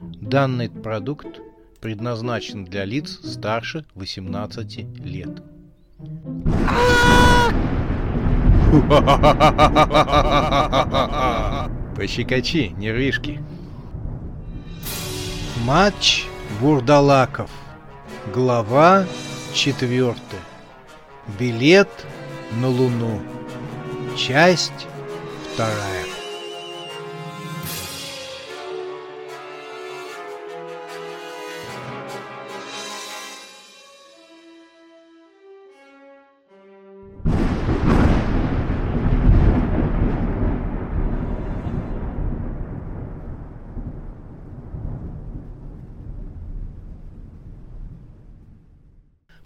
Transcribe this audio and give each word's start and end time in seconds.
Данный 0.00 0.68
продукт 0.68 1.40
предназначен 1.80 2.66
для 2.66 2.84
лиц 2.84 3.18
старше 3.24 3.86
18 3.94 4.78
лет. 5.04 5.42
Пощекочи, 11.96 12.74
нервишки. 12.76 13.42
Матч 15.64 16.26
Бурдалаков. 16.60 17.50
Глава 18.34 19.06
четвертая. 19.54 20.40
Билет 21.38 21.88
на 22.60 22.68
Луну. 22.68 23.22
Часть 24.16 24.86
вторая. 25.54 26.15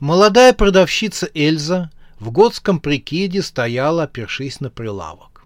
Молодая 0.01 0.55
продавщица 0.55 1.29
Эльза 1.35 1.91
в 2.19 2.31
готском 2.31 2.81
прикиде 2.81 3.43
стояла, 3.43 4.05
опершись 4.05 4.59
на 4.61 4.71
прилавок. 4.71 5.45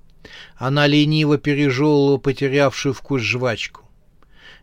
Она 0.57 0.87
лениво 0.87 1.39
пережевывала 1.39 2.19
потерявшую 2.19 2.95
вкус 2.95 3.21
жвачку. 3.23 3.83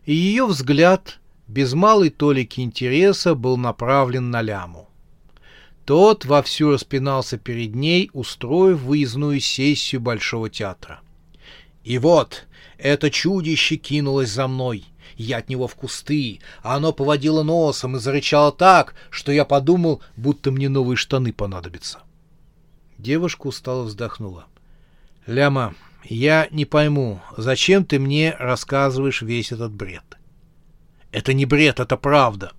И 0.06 0.14
ее 0.14 0.46
взгляд, 0.46 1.20
без 1.46 1.74
малой 1.74 2.08
толики 2.08 2.62
интереса, 2.62 3.34
был 3.34 3.58
направлен 3.58 4.30
на 4.30 4.40
ляму. 4.40 4.88
Тот 5.84 6.24
вовсю 6.24 6.70
распинался 6.70 7.36
перед 7.36 7.74
ней, 7.74 8.08
устроив 8.14 8.80
выездную 8.80 9.40
сессию 9.40 10.00
Большого 10.00 10.48
театра. 10.48 11.00
И 11.84 11.98
вот 11.98 12.46
это 12.78 13.10
чудище 13.10 13.76
кинулось 13.76 14.30
за 14.30 14.48
мной— 14.48 14.86
я 15.16 15.38
от 15.38 15.48
него 15.48 15.66
в 15.66 15.74
кусты, 15.74 16.40
а 16.62 16.76
оно 16.76 16.92
поводило 16.92 17.42
носом 17.42 17.96
и 17.96 17.98
зарычало 17.98 18.52
так, 18.52 18.94
что 19.10 19.32
я 19.32 19.44
подумал, 19.44 20.02
будто 20.16 20.50
мне 20.50 20.68
новые 20.68 20.96
штаны 20.96 21.32
понадобятся. 21.32 22.00
Девушка 22.98 23.48
устало 23.48 23.84
вздохнула. 23.84 24.46
«Ляма, 25.26 25.74
я 26.04 26.48
не 26.50 26.64
пойму, 26.64 27.20
зачем 27.36 27.84
ты 27.84 27.98
мне 27.98 28.34
рассказываешь 28.38 29.22
весь 29.22 29.52
этот 29.52 29.72
бред?» 29.72 30.04
«Это 31.10 31.32
не 31.32 31.46
бред, 31.46 31.80
это 31.80 31.96
правда». 31.96 32.52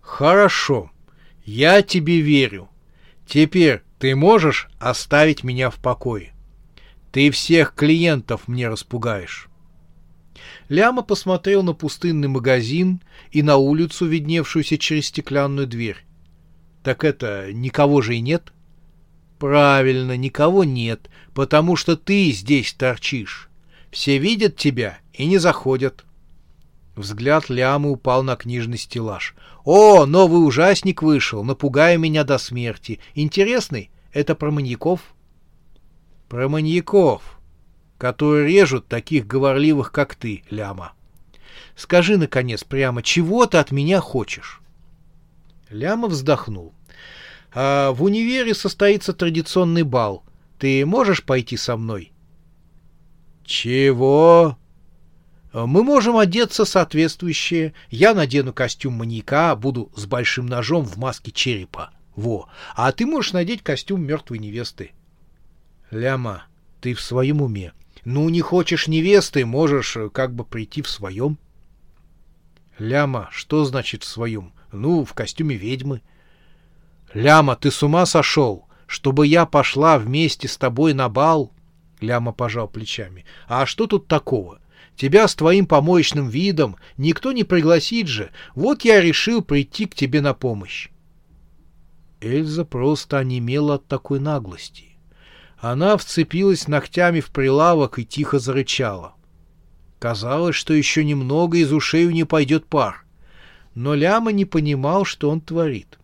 «Хорошо, 0.00 0.92
я 1.44 1.82
тебе 1.82 2.20
верю. 2.20 2.68
Теперь 3.26 3.82
ты 3.98 4.14
можешь 4.14 4.68
оставить 4.78 5.42
меня 5.42 5.70
в 5.70 5.76
покое. 5.76 6.32
Ты 7.10 7.30
всех 7.32 7.74
клиентов 7.74 8.46
мне 8.46 8.68
распугаешь». 8.68 9.48
Ляма 10.68 11.02
посмотрел 11.02 11.62
на 11.62 11.72
пустынный 11.72 12.28
магазин 12.28 13.00
и 13.30 13.42
на 13.42 13.56
улицу, 13.56 14.06
видневшуюся 14.06 14.78
через 14.78 15.06
стеклянную 15.06 15.66
дверь. 15.66 16.04
Так 16.82 17.04
это 17.04 17.52
никого 17.52 18.00
же 18.02 18.16
и 18.16 18.20
нет? 18.20 18.52
Правильно, 19.38 20.16
никого 20.16 20.64
нет, 20.64 21.10
потому 21.34 21.76
что 21.76 21.96
ты 21.96 22.30
здесь 22.30 22.72
торчишь. 22.72 23.48
Все 23.90 24.18
видят 24.18 24.56
тебя 24.56 24.98
и 25.12 25.26
не 25.26 25.38
заходят. 25.38 26.04
Взгляд 26.96 27.50
Лямы 27.50 27.90
упал 27.90 28.22
на 28.22 28.36
книжный 28.36 28.78
стеллаж. 28.78 29.34
«О, 29.64 30.06
новый 30.06 30.46
ужасник 30.46 31.02
вышел, 31.02 31.44
напугая 31.44 31.98
меня 31.98 32.24
до 32.24 32.38
смерти. 32.38 33.00
Интересный? 33.14 33.90
Это 34.12 34.34
про 34.34 34.50
маньяков?» 34.50 35.00
«Про 36.28 36.48
маньяков 36.48 37.35
которые 37.98 38.46
режут 38.46 38.86
таких 38.88 39.26
говорливых, 39.26 39.92
как 39.92 40.14
ты, 40.14 40.42
Ляма. 40.50 40.92
Скажи, 41.74 42.16
наконец, 42.16 42.64
прямо, 42.64 43.02
чего 43.02 43.46
ты 43.46 43.58
от 43.58 43.70
меня 43.70 44.00
хочешь?» 44.00 44.60
Ляма 45.68 46.08
вздохнул. 46.08 46.72
«А 47.52 47.92
в 47.92 48.02
универе 48.02 48.54
состоится 48.54 49.12
традиционный 49.12 49.82
бал. 49.82 50.24
Ты 50.58 50.84
можешь 50.86 51.22
пойти 51.22 51.56
со 51.56 51.76
мной?» 51.76 52.12
«Чего?» 53.44 54.58
«Мы 55.52 55.82
можем 55.82 56.18
одеться 56.18 56.64
соответствующие. 56.66 57.72
Я 57.88 58.12
надену 58.14 58.52
костюм 58.52 58.94
маньяка, 58.94 59.56
буду 59.56 59.90
с 59.96 60.04
большим 60.04 60.46
ножом 60.46 60.84
в 60.84 60.98
маске 60.98 61.30
черепа. 61.32 61.90
Во. 62.14 62.48
А 62.74 62.92
ты 62.92 63.06
можешь 63.06 63.32
надеть 63.32 63.62
костюм 63.62 64.02
мертвой 64.04 64.38
невесты». 64.38 64.92
«Ляма, 65.90 66.44
ты 66.80 66.94
в 66.94 67.00
своем 67.00 67.40
уме. 67.40 67.72
Ну, 68.06 68.28
не 68.28 68.40
хочешь 68.40 68.86
невесты, 68.86 69.44
можешь 69.44 69.96
э, 69.96 70.10
как 70.10 70.32
бы 70.32 70.44
прийти 70.44 70.80
в 70.80 70.88
своем. 70.88 71.38
Ляма, 72.78 73.28
что 73.32 73.64
значит 73.64 74.04
в 74.04 74.06
своем? 74.06 74.52
Ну, 74.70 75.04
в 75.04 75.12
костюме 75.12 75.56
ведьмы. 75.56 76.02
Ляма, 77.14 77.56
ты 77.56 77.72
с 77.72 77.82
ума 77.82 78.06
сошел? 78.06 78.68
Чтобы 78.86 79.26
я 79.26 79.44
пошла 79.44 79.98
вместе 79.98 80.46
с 80.46 80.56
тобой 80.56 80.94
на 80.94 81.08
бал? 81.08 81.52
Ляма 82.00 82.30
пожал 82.30 82.68
плечами. 82.68 83.24
А 83.48 83.66
что 83.66 83.88
тут 83.88 84.06
такого? 84.06 84.60
Тебя 84.94 85.26
с 85.26 85.34
твоим 85.34 85.66
помоечным 85.66 86.28
видом 86.28 86.76
никто 86.96 87.32
не 87.32 87.42
пригласит 87.42 88.06
же. 88.06 88.30
Вот 88.54 88.84
я 88.84 89.00
решил 89.00 89.42
прийти 89.42 89.86
к 89.86 89.96
тебе 89.96 90.20
на 90.20 90.32
помощь. 90.32 90.90
Эльза 92.20 92.64
просто 92.64 93.18
онемела 93.18 93.74
от 93.74 93.88
такой 93.88 94.20
наглости. 94.20 94.95
Она 95.58 95.96
вцепилась 95.96 96.68
ногтями 96.68 97.20
в 97.20 97.30
прилавок 97.30 97.98
и 97.98 98.04
тихо 98.04 98.38
зарычала. 98.38 99.14
Казалось, 99.98 100.56
что 100.56 100.74
еще 100.74 101.04
немного 101.04 101.58
из 101.58 101.72
ушей 101.72 102.06
не 102.12 102.24
пойдет 102.24 102.66
пар. 102.66 103.04
Но 103.74 103.94
Ляма 103.94 104.32
не 104.32 104.44
понимал, 104.44 105.04
что 105.04 105.30
он 105.30 105.40
творит. 105.40 105.98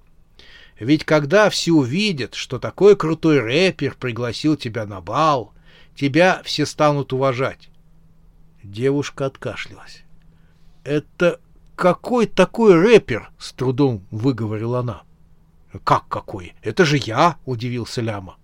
Ведь 0.78 1.04
когда 1.04 1.50
все 1.50 1.72
увидят, 1.72 2.34
что 2.34 2.58
такой 2.58 2.96
крутой 2.96 3.40
рэпер 3.40 3.96
пригласил 3.98 4.56
тебя 4.56 4.86
на 4.86 5.00
бал, 5.00 5.52
тебя 5.94 6.42
все 6.44 6.66
станут 6.66 7.12
уважать. 7.12 7.68
Девушка 8.62 9.26
откашлялась. 9.26 10.02
«Это 10.84 11.40
какой 11.76 12.26
такой 12.26 12.74
рэпер?»— 12.74 13.30
с 13.38 13.52
трудом 13.52 14.06
выговорила 14.10 14.80
она. 14.80 15.02
«Как 15.84 16.08
какой? 16.08 16.54
Это 16.62 16.84
же 16.84 16.96
я!»— 16.96 17.36
удивился 17.44 18.00
Ляма. 18.00 18.36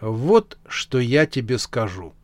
Вот 0.00 0.58
что 0.66 0.98
я 0.98 1.26
тебе 1.26 1.58
скажу. 1.58 2.14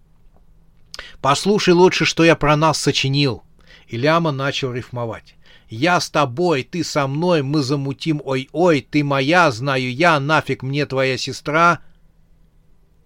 Послушай 1.21 1.75
лучше, 1.75 2.05
что 2.05 2.25
я 2.25 2.35
про 2.35 2.57
нас 2.57 2.79
сочинил. 2.79 3.43
Иляма 3.89 4.33
начал 4.33 4.73
рифмовать. 4.73 5.35
Я 5.69 6.01
с 6.01 6.09
тобой, 6.09 6.63
ты 6.63 6.85
со 6.85 7.07
мной, 7.07 7.43
мы 7.43 7.63
замутим 7.63 8.23
ой-ой, 8.25 8.87
ты 8.89 9.03
моя, 9.03 9.51
знаю 9.51 9.93
я, 9.93 10.19
нафиг 10.21 10.63
мне 10.63 10.87
твоя 10.87 11.19
сестра. 11.19 11.81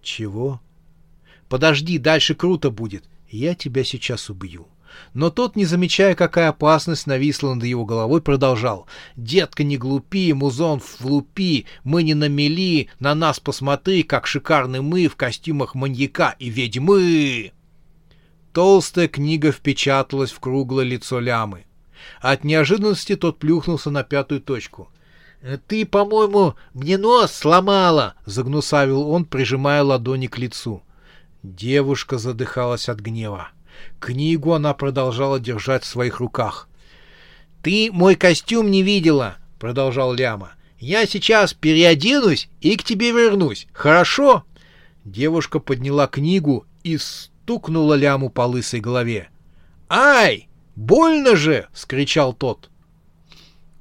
Чего? 0.01 0.61
Подожди, 1.49 1.97
дальше 1.97 2.35
круто 2.35 2.69
будет. 2.69 3.03
Я 3.29 3.55
тебя 3.55 3.83
сейчас 3.83 4.29
убью. 4.29 4.67
Но 5.13 5.29
тот, 5.29 5.55
не 5.55 5.65
замечая, 5.65 6.15
какая 6.15 6.49
опасность 6.49 7.07
нависла 7.07 7.53
над 7.53 7.63
его 7.63 7.85
головой, 7.85 8.21
продолжал. 8.21 8.87
«Детка, 9.15 9.63
не 9.63 9.77
глупи, 9.77 10.33
музон 10.33 10.81
влупи, 10.99 11.65
мы 11.83 12.03
не 12.03 12.13
на 12.13 12.29
мели, 12.29 12.89
на 12.99 13.15
нас 13.15 13.39
посмотри, 13.39 14.03
как 14.03 14.27
шикарны 14.27 14.81
мы 14.81 15.07
в 15.07 15.15
костюмах 15.15 15.75
маньяка 15.75 16.35
и 16.39 16.49
ведьмы!» 16.49 17.51
Толстая 18.53 19.07
книга 19.07 19.51
впечаталась 19.51 20.31
в 20.31 20.39
круглое 20.39 20.85
лицо 20.85 21.19
лямы. 21.19 21.65
От 22.19 22.43
неожиданности 22.43 23.15
тот 23.15 23.39
плюхнулся 23.39 23.91
на 23.91 24.03
пятую 24.03 24.41
точку. 24.41 24.89
«Ты, 25.67 25.85
по-моему, 25.85 26.55
мне 26.73 26.97
нос 26.97 27.31
сломала!»— 27.31 28.15
загнусавил 28.25 29.09
он, 29.09 29.25
прижимая 29.25 29.83
ладони 29.83 30.27
к 30.27 30.37
лицу. 30.37 30.83
Девушка 31.41 32.19
задыхалась 32.19 32.89
от 32.89 32.99
гнева. 32.99 33.49
Книгу 33.99 34.53
она 34.53 34.73
продолжала 34.73 35.39
держать 35.39 35.83
в 35.83 35.87
своих 35.87 36.19
руках. 36.19 36.67
«Ты 37.61 37.89
мой 37.91 38.15
костюм 38.15 38.71
не 38.71 38.81
видела»,— 38.81 39.37
продолжал 39.59 40.13
Ляма. 40.13 40.53
«Я 40.79 41.05
сейчас 41.05 41.53
переоденусь 41.53 42.49
и 42.59 42.75
к 42.75 42.83
тебе 42.83 43.11
вернусь, 43.11 43.67
хорошо?» 43.71 44.43
Девушка 45.05 45.59
подняла 45.59 46.07
книгу 46.07 46.65
и 46.83 46.97
стукнула 46.97 47.93
Ляму 47.93 48.29
по 48.29 48.41
лысой 48.41 48.79
голове. 48.79 49.29
«Ай! 49.89 50.47
Больно 50.75 51.35
же!»— 51.35 51.67
скричал 51.73 52.33
тот. 52.33 52.69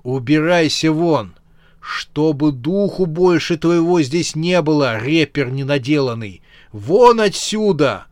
«Убирайся 0.02 0.92
вон! 0.92 1.34
Чтобы 1.80 2.52
духу 2.52 3.06
больше 3.06 3.56
твоего 3.56 4.02
здесь 4.02 4.34
не 4.34 4.60
было, 4.60 4.98
репер 4.98 5.50
ненаделанный! 5.50 6.42
Вон 6.72 7.20
отсюда!» 7.20 8.06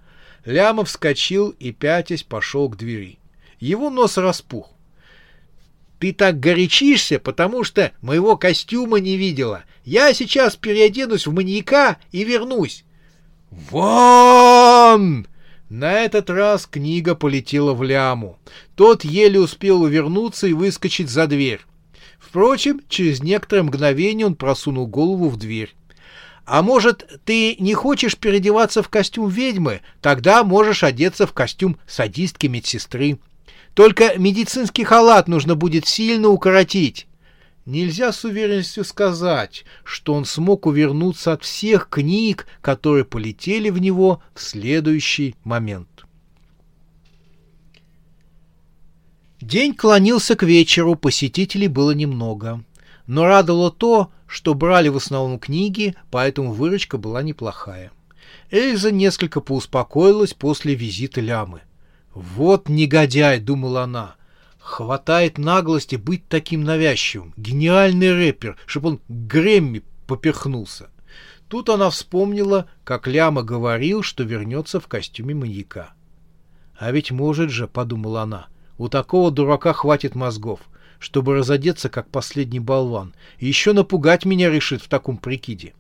Лямов 0.49 0.89
вскочил 0.89 1.51
и, 1.51 1.73
пятясь, 1.73 2.23
пошел 2.23 2.71
к 2.71 2.77
двери. 2.79 3.19
Его 3.61 3.91
нос 3.91 4.17
распух. 4.17 4.71
Ты 5.99 6.15
так 6.15 6.41
горячишься, 6.41 7.19
потому 7.19 7.65
что 7.65 7.93
моего 8.01 8.35
костюма 8.39 8.99
не 8.99 9.19
видела. 9.19 9.65
Я 9.85 10.15
сейчас 10.15 10.57
переоденусь 10.57 11.27
в 11.27 11.35
маньяка 11.35 11.99
и 12.13 12.25
вернусь. 12.25 12.85
Вон! 13.51 15.27
На 15.69 16.01
этот 16.01 16.31
раз 16.31 16.67
книга 16.67 17.15
полетела 17.15 17.75
в 17.75 17.83
ляму. 17.83 18.39
Тот 18.75 19.05
еле 19.05 19.39
успел 19.39 19.83
увернуться 19.83 20.47
и 20.47 20.55
выскочить 20.55 21.11
за 21.11 21.27
дверь. 21.27 21.61
Впрочем, 22.19 22.81
через 22.89 23.23
некоторое 23.23 23.65
мгновение 23.65 24.25
он 24.25 24.35
просунул 24.35 24.87
голову 24.87 25.29
в 25.29 25.37
дверь. 25.37 25.75
«А 26.51 26.63
может, 26.63 27.21
ты 27.27 27.57
не 27.57 27.75
хочешь 27.75 28.17
переодеваться 28.17 28.83
в 28.83 28.89
костюм 28.89 29.29
ведьмы? 29.29 29.83
Тогда 30.01 30.43
можешь 30.45 30.83
одеться 30.83 31.27
в 31.27 31.35
костюм 31.35 31.77
садистки-медсестры. 31.87 33.19
Только 33.75 34.19
медицинский 34.19 34.85
халат 34.85 35.29
нужно 35.29 35.57
будет 35.57 35.87
сильно 35.87 36.29
укоротить». 36.29 37.07
Нельзя 37.67 38.13
с 38.13 38.25
уверенностью 38.25 38.83
сказать, 38.83 39.67
что 39.85 40.15
он 40.15 40.25
смог 40.25 40.65
увернуться 40.65 41.35
от 41.35 41.45
всех 41.45 41.91
книг, 41.91 42.47
которые 42.63 43.05
полетели 43.05 43.69
в 43.69 43.79
него 43.79 44.23
в 44.35 44.41
следующий 44.41 45.35
момент. 45.45 46.07
День 49.43 49.75
клонился 49.75 50.35
к 50.35 50.45
вечеру, 50.45 50.95
посетителей 50.95 51.69
было 51.69 51.91
немного. 51.91 52.65
Но 53.09 53.25
радовало 53.25 53.71
то, 53.73 54.13
что 54.27 54.53
брали 54.53 54.89
в 54.91 54.97
основном 54.99 55.39
книги, 55.39 55.97
поэтому 56.11 56.53
выручка 56.53 56.99
была 56.99 57.23
неплохая. 57.23 57.91
Эльза 58.51 58.91
несколько 58.91 59.41
поуспокоилась 59.41 60.35
после 60.35 60.75
визита 60.75 61.23
Лямы. 61.23 61.63
«Вот 62.15 62.69
негодяй!»— 62.69 63.41
думала 63.41 63.85
она. 63.85 64.17
Хватает 64.59 65.39
наглости 65.39 65.97
быть 65.97 66.29
таким 66.29 66.65
навязчивым. 66.65 67.33
Гениальный 67.39 68.13
рэпер, 68.13 68.59
чтобы 68.67 68.89
он 68.91 69.01
Грэмми 69.09 69.83
поперхнулся. 70.07 70.91
Тут 71.49 71.71
она 71.71 71.89
вспомнила, 71.89 72.69
как 72.85 73.07
Ляма 73.07 73.43
говорил, 73.43 74.03
что 74.03 74.23
вернется 74.23 74.81
в 74.81 74.87
костюме 74.87 75.35
маньяка. 75.35 75.95
«А 76.79 76.93
ведь 76.93 77.11
может 77.11 77.49
же»,— 77.49 77.69
подумала 77.69 78.23
она,— 78.23 78.49
«у 78.77 78.89
такого 78.89 79.31
дурака 79.31 79.73
хватит 79.73 80.15
мозгов, 80.15 80.61
чтобы 80.99 81.35
разодеться, 81.35 81.89
как 81.89 82.11
последний 82.11 82.61
болван, 82.61 83.15
и 83.39 83.47
еще 83.47 83.73
напугать 83.73 84.25
меня 84.25 84.51
решит 84.51 84.83
в 84.83 84.89
таком 84.89 85.17
прикиде». 85.17 85.75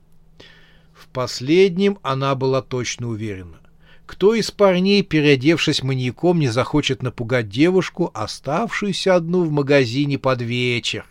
В 0.94 1.06
последнем 1.08 1.98
она 2.02 2.34
была 2.34 2.60
точно 2.60 3.08
уверена. 3.08 3.60
Кто 4.08 4.34
из 4.34 4.50
парней, 4.50 5.02
переодевшись 5.02 5.82
маньяком, 5.82 6.40
не 6.40 6.48
захочет 6.48 7.02
напугать 7.02 7.48
девушку, 7.48 8.10
оставшуюся 8.14 9.14
одну 9.14 9.44
в 9.44 9.50
магазине 9.52 10.18
под 10.18 10.40
вечер? 10.42 11.04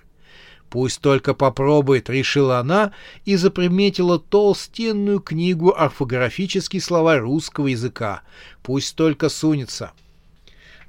Пусть 0.70 1.00
только 1.00 1.34
попробует, 1.34 2.10
решила 2.10 2.60
она 2.60 2.92
и 3.24 3.36
заприметила 3.36 4.20
толстенную 4.20 5.20
книгу 5.22 5.74
орфографические 5.78 6.82
слова 6.82 7.20
русского 7.20 7.68
языка. 7.68 8.24
Пусть 8.64 8.96
только 8.96 9.30
сунется. 9.30 9.92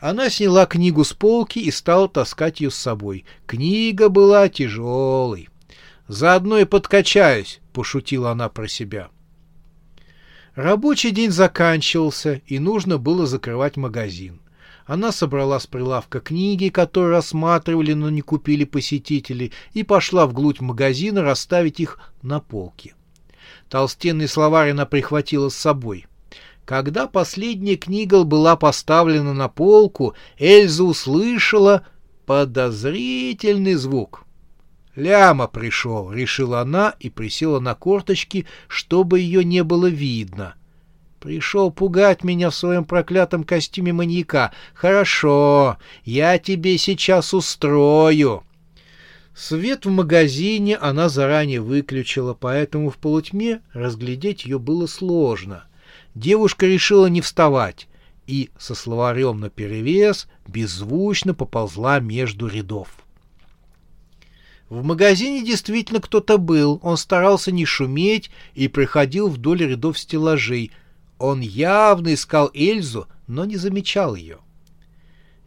Она 0.00 0.30
сняла 0.30 0.66
книгу 0.66 1.04
с 1.04 1.12
полки 1.12 1.58
и 1.58 1.70
стала 1.70 2.08
таскать 2.08 2.60
ее 2.60 2.70
с 2.70 2.76
собой. 2.76 3.24
Книга 3.46 4.08
была 4.08 4.48
тяжелой. 4.48 5.48
«Заодно 6.06 6.58
и 6.58 6.64
подкачаюсь»,— 6.64 7.60
пошутила 7.72 8.30
она 8.30 8.48
про 8.48 8.68
себя.— 8.68 9.08
Рабочий 10.58 11.12
день 11.12 11.30
заканчивался, 11.30 12.42
и 12.48 12.58
нужно 12.58 12.98
было 12.98 13.26
закрывать 13.26 13.76
магазин. 13.76 14.40
Она 14.86 15.12
собрала 15.12 15.60
с 15.60 15.68
прилавка 15.68 16.18
книги, 16.18 16.68
которые 16.68 17.12
рассматривали, 17.12 17.92
но 17.92 18.10
не 18.10 18.22
купили 18.22 18.64
посетители, 18.64 19.52
и 19.72 19.84
пошла 19.84 20.26
вглубь 20.26 20.58
магазина 20.58 21.22
расставить 21.22 21.78
их 21.78 22.00
на 22.22 22.40
полке. 22.40 22.96
Толстенный 23.68 24.26
словарь 24.26 24.72
она 24.72 24.84
прихватила 24.84 25.48
с 25.48 25.54
собой. 25.54 26.06
Когда 26.68 27.06
последняя 27.06 27.76
книга 27.76 28.24
была 28.24 28.54
поставлена 28.54 29.32
на 29.32 29.48
полку, 29.48 30.12
Эльза 30.38 30.84
услышала 30.84 31.86
подозрительный 32.26 33.72
звук— 33.72 34.26
Ляма 34.94 35.46
пришел, 35.46 36.12
решила 36.12 36.60
она 36.60 36.94
и 37.00 37.08
присела 37.08 37.58
на 37.58 37.74
корточки, 37.74 38.46
чтобы 38.66 39.20
ее 39.20 39.44
не 39.44 39.64
было 39.64 39.86
видно. 39.86 40.56
Пришел 41.20 41.70
пугать 41.70 42.22
меня 42.22 42.50
в 42.50 42.54
своем 42.54 42.84
проклятом 42.84 43.44
костюме 43.44 43.94
маньяка. 43.94 44.52
Хорошо, 44.74 45.78
я 46.04 46.38
тебе 46.38 46.76
сейчас 46.76 47.32
устрою. 47.32 48.42
Свет 49.34 49.86
в 49.86 49.90
магазине 49.90 50.76
она 50.76 51.08
заранее 51.08 51.62
выключила, 51.62 52.34
поэтому 52.34 52.90
в 52.90 52.98
полутьме 52.98 53.62
разглядеть 53.72 54.44
ее 54.44 54.58
было 54.58 54.86
сложно. 54.86 55.67
Девушка 56.18 56.66
решила 56.66 57.06
не 57.06 57.20
вставать 57.20 57.86
и 58.26 58.50
со 58.58 58.74
словарем 58.74 59.38
наперевес 59.38 60.26
беззвучно 60.48 61.32
поползла 61.32 62.00
между 62.00 62.48
рядов. 62.48 62.88
В 64.68 64.82
магазине 64.82 65.44
действительно 65.44 66.00
кто-то 66.00 66.38
был. 66.38 66.80
Он 66.82 66.96
старался 66.96 67.52
не 67.52 67.64
шуметь 67.64 68.32
и 68.54 68.66
приходил 68.66 69.28
вдоль 69.28 69.62
рядов 69.62 69.96
стеллажей. 69.96 70.72
Он 71.18 71.38
явно 71.38 72.14
искал 72.14 72.50
Эльзу, 72.52 73.06
но 73.28 73.44
не 73.44 73.56
замечал 73.56 74.16
ее. 74.16 74.38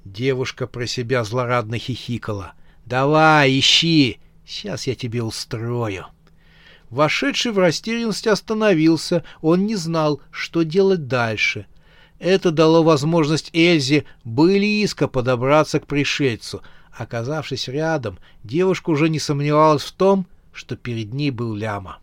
Девушка 0.06 0.68
про 0.68 0.88
себя 0.88 1.26
злорадно 1.26 1.80
хихикала. 1.80 2.54
«Давай, 2.86 3.60
ищи! 3.60 4.20
Сейчас 4.46 4.88
я 4.88 4.96
тебе 4.96 5.22
устрою!» 5.22 6.06
Вошедший 6.92 7.52
в 7.52 7.58
растерянность 7.58 8.28
остановился. 8.28 9.24
Он 9.42 9.66
не 9.66 9.76
знал, 9.76 10.22
что 10.30 10.62
делать 10.62 11.08
дальше. 11.08 11.66
Это 12.20 12.52
дало 12.52 12.84
возможность 12.84 13.50
Эльзе 13.54 14.06
близко 14.24 15.08
подобраться 15.08 15.80
к 15.80 15.88
пришельцу— 15.88 16.62
Оказавшись 16.92 17.68
рядом, 17.68 18.20
девушка 18.44 18.90
уже 18.90 19.10
не 19.10 19.20
сомневалась 19.20 19.84
в 19.84 19.92
том, 19.94 20.28
что 20.52 20.76
перед 20.76 21.14
ней 21.14 21.32
был 21.32 21.56
ляма. 21.56 22.00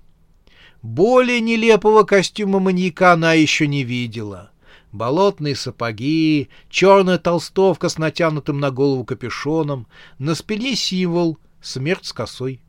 Более 0.83 1.41
нелепого 1.41 2.05
костюма 2.05 2.59
маньяка 2.59 3.13
она 3.13 3.35
еще 3.35 3.67
не 3.67 3.85
видела. 3.85 4.51
Болотные 4.91 5.55
сапоги, 5.55 6.49
черная 6.71 7.19
толстовка 7.19 7.91
с 7.91 7.99
натянутым 7.99 8.59
на 8.59 8.71
голову 8.71 9.05
капюшоном, 9.05 9.87
на 10.19 10.35
спине 10.35 10.75
символ 10.77 11.39
«Смерть 11.61 12.07
с 12.07 12.13
косой». 12.13 12.61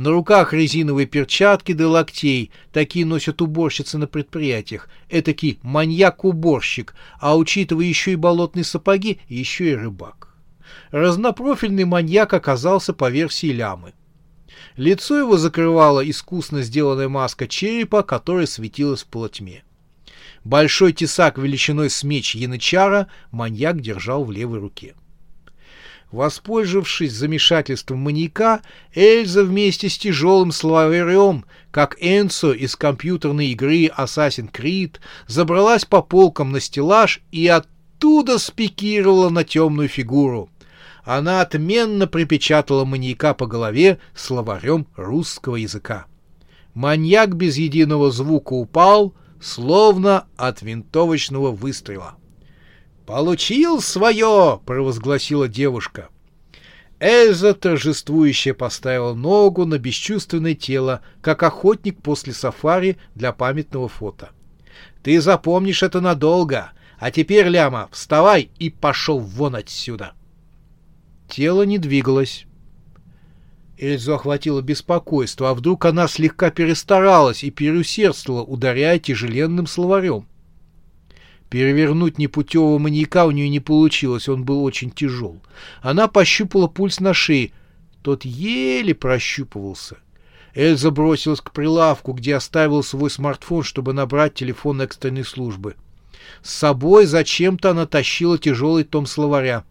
На 0.00 0.10
руках 0.10 0.54
резиновые 0.54 1.06
перчатки 1.06 1.72
до 1.72 1.88
локтей, 1.88 2.50
такие 2.72 3.04
носят 3.04 3.42
уборщицы 3.42 3.98
на 3.98 4.06
предприятиях, 4.06 4.88
этакий 5.10 5.58
маньяк-уборщик, 5.62 6.94
а 7.20 7.36
учитывая 7.36 7.84
еще 7.84 8.12
и 8.12 8.16
болотные 8.16 8.64
сапоги, 8.64 9.18
еще 9.28 9.72
и 9.72 9.74
рыбак 9.74 10.30
разнопрофильный 10.90 11.84
маньяк 11.84 12.32
оказался 12.32 12.92
по 12.92 13.10
версии 13.10 13.52
Лямы. 13.52 13.92
Лицо 14.76 15.18
его 15.18 15.36
закрывала 15.36 16.08
искусно 16.08 16.62
сделанная 16.62 17.08
маска 17.08 17.46
черепа, 17.46 18.02
которая 18.02 18.46
светилась 18.46 19.02
в 19.02 19.06
полутьме. 19.06 19.64
Большой 20.44 20.92
тесак 20.92 21.38
величиной 21.38 21.90
с 21.90 22.02
меч 22.02 22.34
янычара 22.34 23.08
маньяк 23.30 23.80
держал 23.80 24.24
в 24.24 24.32
левой 24.32 24.58
руке. 24.58 24.94
Воспользовавшись 26.12 27.12
замешательством 27.12 28.00
маньяка, 28.00 28.62
Эльза 28.94 29.44
вместе 29.44 29.88
с 29.88 29.96
тяжелым 29.96 30.50
словарем, 30.50 31.44
как 31.70 31.96
Энцо 32.00 32.52
из 32.52 32.74
компьютерной 32.74 33.48
игры 33.48 33.86
Assassin's 33.86 34.50
Creed, 34.50 34.96
забралась 35.28 35.84
по 35.84 36.02
полкам 36.02 36.50
на 36.50 36.60
стеллаж 36.60 37.20
и 37.30 37.46
оттуда 37.46 38.38
спикировала 38.38 39.28
на 39.30 39.44
темную 39.44 39.88
фигуру 39.88 40.50
она 41.04 41.40
отменно 41.40 42.06
припечатала 42.06 42.84
маньяка 42.84 43.34
по 43.34 43.46
голове 43.46 43.98
словарем 44.14 44.86
русского 44.96 45.56
языка. 45.56 46.06
Маньяк 46.74 47.34
без 47.34 47.56
единого 47.56 48.10
звука 48.10 48.52
упал, 48.52 49.14
словно 49.40 50.26
от 50.36 50.62
винтовочного 50.62 51.50
выстрела. 51.50 52.14
«Получил 53.10 53.80
свое!»— 53.80 54.60
провозгласила 54.66 55.48
девушка. 55.48 56.10
Эльза 57.00 57.54
торжествующе 57.54 58.54
поставила 58.54 59.14
ногу 59.14 59.66
на 59.66 59.78
бесчувственное 59.78 60.54
тело, 60.54 61.00
как 61.20 61.42
охотник 61.42 62.00
после 62.00 62.32
сафари 62.32 62.98
для 63.16 63.32
памятного 63.32 63.88
фото. 63.88 64.30
«Ты 65.02 65.20
запомнишь 65.20 65.82
это 65.82 66.00
надолго, 66.00 66.70
а 67.00 67.10
теперь, 67.10 67.48
Ляма, 67.48 67.88
вставай 67.90 68.48
и 68.60 68.70
пошел 68.70 69.18
вон 69.18 69.56
отсюда!» 69.56 70.12
Тело 71.28 71.64
не 71.64 71.78
двигалось. 71.78 72.46
Эльзу 73.76 74.14
охватило 74.14 74.60
беспокойство, 74.60 75.50
а 75.50 75.54
вдруг 75.54 75.84
она 75.84 76.06
слегка 76.06 76.52
перестаралась 76.52 77.42
и 77.42 77.50
переусердствовала, 77.50 78.44
ударяя 78.44 79.00
тяжеленным 79.00 79.66
словарем. 79.66 80.28
Перевернуть 81.50 82.16
непутевого 82.16 82.78
маньяка 82.78 83.26
у 83.26 83.32
нее 83.32 83.48
не 83.48 83.58
получилось, 83.58 84.28
он 84.28 84.44
был 84.44 84.62
очень 84.62 84.92
тяжел. 84.92 85.40
Она 85.82 86.06
пощупала 86.06 86.68
пульс 86.68 87.00
на 87.00 87.12
шее. 87.12 87.50
Тот 88.02 88.24
еле 88.24 88.94
прощупывался. 88.94 89.98
Эльза 90.54 90.92
бросилась 90.92 91.40
к 91.40 91.50
прилавку, 91.50 92.12
где 92.12 92.36
оставил 92.36 92.84
свой 92.84 93.10
смартфон, 93.10 93.64
чтобы 93.64 93.92
набрать 93.92 94.34
телефон 94.34 94.80
экстренной 94.80 95.24
службы. 95.24 95.74
С 96.42 96.54
собой 96.54 97.06
зачем-то 97.06 97.70
она 97.70 97.86
тащила 97.86 98.38
тяжелый 98.38 98.84
том 98.84 99.06
словаря. 99.06 99.64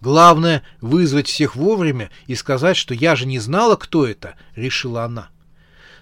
Главное— 0.00 0.64
вызвать 0.80 1.28
всех 1.28 1.54
вовремя 1.54 2.10
и 2.26 2.34
сказать, 2.34 2.76
что 2.76 2.92
я 2.92 3.14
же 3.14 3.26
не 3.26 3.38
знала, 3.38 3.76
кто 3.76 4.04
это,— 4.04 4.34
решила 4.56 5.04
она. 5.04 5.28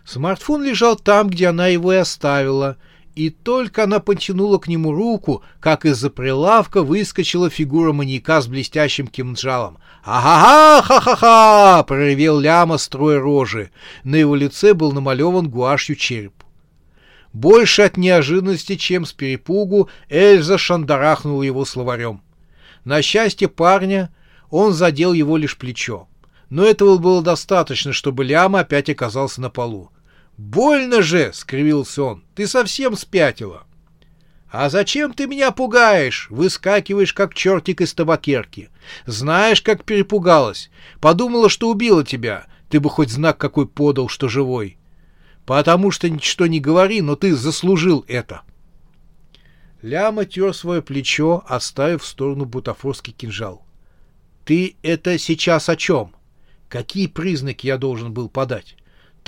Смартфон 0.04 0.62
лежал 0.62 0.96
там, 0.96 1.28
где 1.28 1.48
она 1.48 1.66
его 1.66 1.92
и 1.92 1.96
оставила, 1.96 2.78
и 3.18 3.30
только 3.30 3.82
она 3.82 3.98
потянула 3.98 4.58
к 4.58 4.68
нему 4.68 4.92
руку, 4.92 5.42
как 5.58 5.84
из-за 5.84 6.08
прилавка 6.08 6.84
выскочила 6.84 7.50
фигура 7.50 7.92
маньяка 7.92 8.40
с 8.40 8.46
блестящим 8.46 9.08
кинжалом. 9.08 9.78
«Ага-ха! 10.04 10.82
Ха-ха-ха!»— 10.82 11.82
проревел 11.88 12.38
ляма 12.38 12.78
строя 12.78 13.18
рожи. 13.18 13.72
На 14.04 14.14
его 14.14 14.36
лице 14.36 14.72
был 14.72 14.92
намалеван 14.92 15.48
гуашью 15.48 15.96
череп. 15.96 16.32
Больше 17.32 17.82
от 17.82 17.96
неожиданности, 17.96 18.76
чем 18.76 19.04
с 19.04 19.12
перепугу, 19.12 19.90
Эльза 20.08 20.56
шандарахнула 20.56 21.42
его 21.42 21.64
словарем. 21.64 22.22
На 22.84 23.02
счастье 23.02 23.48
парня 23.48 24.14
он 24.48 24.72
задел 24.72 25.12
его 25.12 25.36
лишь 25.36 25.58
плечо. 25.58 26.06
Но 26.50 26.64
этого 26.64 26.98
было 26.98 27.20
достаточно, 27.20 27.92
чтобы 27.92 28.22
Ляма 28.22 28.60
опять 28.60 28.88
оказался 28.88 29.40
на 29.40 29.50
полу. 29.50 29.90
«Больно 30.38 31.02
же!»— 31.02 31.32
скривился 31.34 32.04
он. 32.04 32.24
«Ты 32.36 32.46
совсем 32.46 32.96
спятила!» 32.96 33.64
«А 34.50 34.70
зачем 34.70 35.12
ты 35.12 35.26
меня 35.26 35.50
пугаешь?» 35.50 36.28
Выскакиваешь, 36.30 37.12
как 37.12 37.34
чертик 37.34 37.80
из 37.80 37.92
табакерки. 37.92 38.70
«Знаешь, 39.04 39.60
как 39.60 39.84
перепугалась. 39.84 40.70
Подумала, 41.00 41.50
что 41.50 41.68
убила 41.68 42.04
тебя. 42.04 42.46
Ты 42.70 42.80
бы 42.80 42.88
хоть 42.88 43.10
знак 43.10 43.36
какой 43.36 43.66
подал, 43.66 44.08
что 44.08 44.28
живой. 44.28 44.78
Потому 45.44 45.90
что 45.90 46.08
ничто 46.08 46.46
не 46.46 46.60
говори, 46.60 47.02
но 47.02 47.16
ты 47.16 47.34
заслужил 47.34 48.04
это». 48.08 48.42
Ляма 49.82 50.24
тер 50.24 50.54
свое 50.54 50.82
плечо, 50.82 51.44
оставив 51.46 52.02
в 52.02 52.06
сторону 52.06 52.44
бутафорский 52.44 53.12
кинжал. 53.12 53.66
«Ты 54.44 54.76
это 54.82 55.18
сейчас 55.18 55.68
о 55.68 55.76
чем? 55.76 56.14
Какие 56.68 57.08
признаки 57.08 57.66
я 57.66 57.76
должен 57.76 58.12
был 58.12 58.28
подать? 58.28 58.76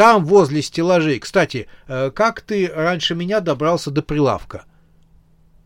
Там, 0.01 0.25
возле 0.25 0.63
стеллажей. 0.63 1.19
Кстати, 1.19 1.69
э, 1.87 2.11
как 2.11 2.41
ты 2.41 2.73
раньше 2.75 3.15
меня 3.15 3.41
добрался 3.41 3.91
до 3.91 4.01
прилавка?» 4.01 4.65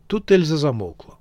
Тут 0.09 0.33
Эльза 0.33 0.57
замолкла. 0.57 1.19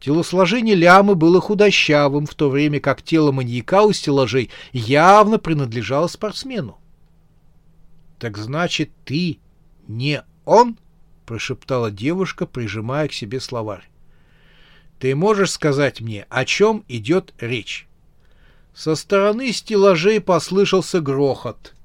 Телосложение 0.00 0.74
лямы 0.74 1.14
было 1.14 1.40
худощавым, 1.40 2.26
в 2.26 2.34
то 2.34 2.50
время 2.50 2.80
как 2.80 3.02
тело 3.02 3.30
маньяка 3.30 3.82
у 3.82 3.92
стеллажей 3.92 4.50
явно 4.72 5.38
принадлежало 5.38 6.08
спортсмену. 6.08 6.76
«Так 8.18 8.36
значит, 8.36 8.90
ты 9.04 9.38
не 9.86 10.24
он?»— 10.44 10.78
прошептала 11.24 11.92
девушка, 11.92 12.46
прижимая 12.46 13.06
к 13.06 13.12
себе 13.12 13.38
словарь. 13.38 13.88
«Ты 14.98 15.14
можешь 15.14 15.52
сказать 15.52 16.00
мне, 16.00 16.26
о 16.30 16.44
чем 16.46 16.84
идет 16.88 17.32
речь?» 17.38 17.86
Со 18.74 18.96
стороны 18.96 19.52
стеллажей 19.52 20.20
послышался 20.20 21.00
грохот. 21.00 21.76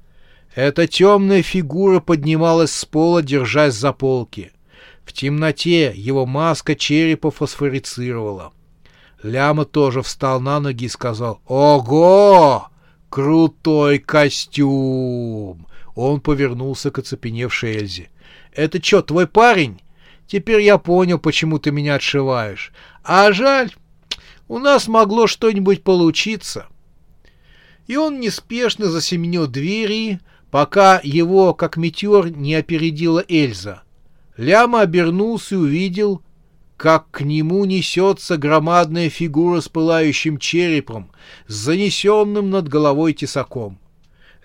Эта 0.58 0.88
темная 0.88 1.44
фигура 1.44 2.00
поднималась 2.00 2.72
с 2.72 2.84
пола, 2.84 3.22
держась 3.22 3.76
за 3.76 3.94
полки. 3.94 4.52
В 5.06 5.14
темноте 5.14 5.94
его 5.96 6.26
маска 6.26 6.76
черепа 6.76 7.30
фосфорицировала. 7.30 8.54
Ляма 9.22 9.66
тоже 9.66 10.02
встал 10.02 10.42
на 10.42 10.60
ноги 10.60 10.86
и 10.86 10.90
сказал 10.90 11.42
«Ого! 11.46 12.70
Крутой 13.10 14.00
костюм!» 14.00 15.68
Он 15.94 16.22
повернулся 16.22 16.90
к 16.90 16.98
оцепеневшей 16.98 17.76
Эльзе. 17.76 18.10
Это 18.52 18.84
что, 18.84 19.04
твой 19.04 19.28
парень? 19.28 19.80
Теперь 20.26 20.62
я 20.62 20.80
понял, 20.80 21.20
почему 21.20 21.60
ты 21.60 21.70
меня 21.70 21.94
отшиваешь. 21.94 22.72
А 23.04 23.32
жаль, 23.32 23.72
у 24.48 24.58
нас 24.58 24.88
могло 24.88 25.28
что-нибудь 25.28 25.84
получиться. 25.84 26.66
И 27.86 27.96
он 27.96 28.20
неспешно 28.20 28.88
засеменил 28.88 29.46
двери, 29.46 30.20
пока 30.52 31.00
его, 31.04 31.54
как 31.54 31.78
метеор, 31.78 32.30
не 32.30 32.56
опередила 32.56 33.24
Эльза. 33.28 33.84
Ляма 34.38 34.82
обернулся 34.82 35.56
и 35.56 35.58
увидел, 35.58 36.22
как 36.78 37.10
к 37.10 37.22
нему 37.22 37.66
несется 37.66 38.38
громадная 38.38 39.10
фигура 39.10 39.62
с 39.62 39.68
пылающим 39.68 40.38
черепом, 40.38 41.12
с 41.48 41.54
занесенным 41.54 42.52
над 42.52 42.68
головой 42.70 43.14
тесаком. 43.14 43.80